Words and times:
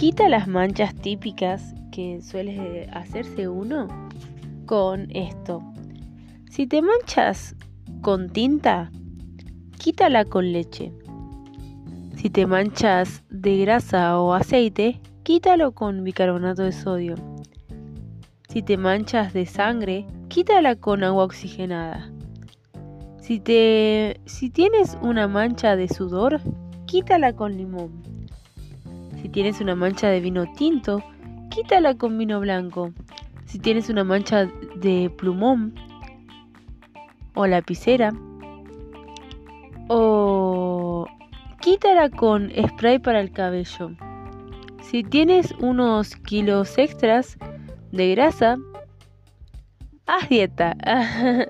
Quita 0.00 0.30
las 0.30 0.48
manchas 0.48 0.94
típicas 0.94 1.74
que 1.92 2.22
suele 2.22 2.88
hacerse 2.90 3.48
uno 3.48 3.86
con 4.64 5.08
esto. 5.10 5.62
Si 6.48 6.66
te 6.66 6.80
manchas 6.80 7.54
con 8.00 8.30
tinta, 8.30 8.90
quítala 9.78 10.24
con 10.24 10.52
leche. 10.52 10.90
Si 12.16 12.30
te 12.30 12.46
manchas 12.46 13.22
de 13.28 13.58
grasa 13.58 14.18
o 14.18 14.32
aceite, 14.32 15.02
quítalo 15.22 15.72
con 15.72 16.02
bicarbonato 16.02 16.62
de 16.62 16.72
sodio. 16.72 17.16
Si 18.48 18.62
te 18.62 18.78
manchas 18.78 19.34
de 19.34 19.44
sangre, 19.44 20.06
quítala 20.28 20.76
con 20.76 21.04
agua 21.04 21.24
oxigenada. 21.24 22.10
Si, 23.20 23.38
te, 23.38 24.18
si 24.24 24.48
tienes 24.48 24.96
una 25.02 25.28
mancha 25.28 25.76
de 25.76 25.88
sudor, 25.88 26.40
quítala 26.86 27.34
con 27.34 27.58
limón. 27.58 28.09
Si 29.20 29.28
tienes 29.28 29.60
una 29.60 29.74
mancha 29.74 30.08
de 30.08 30.20
vino 30.20 30.50
tinto, 30.54 31.04
quítala 31.50 31.94
con 31.94 32.16
vino 32.16 32.40
blanco. 32.40 32.92
Si 33.44 33.58
tienes 33.58 33.90
una 33.90 34.02
mancha 34.02 34.46
de 34.76 35.10
plumón 35.18 35.74
o 37.34 37.46
lapicera, 37.46 38.12
o 39.88 41.06
quítala 41.60 42.08
con 42.08 42.50
spray 42.50 42.98
para 42.98 43.20
el 43.20 43.30
cabello. 43.30 43.90
Si 44.80 45.04
tienes 45.04 45.52
unos 45.60 46.16
kilos 46.16 46.78
extras 46.78 47.36
de 47.92 48.12
grasa, 48.12 48.56
haz 50.06 50.28
dieta. 50.30 50.76